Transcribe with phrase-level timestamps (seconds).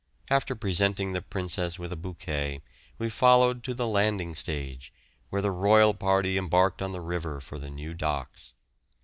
[0.31, 2.63] After presenting the Princess with a bouquet
[2.97, 4.91] we followed to the landing stage,
[5.29, 8.55] where the royal party embarked on the river for the new docks.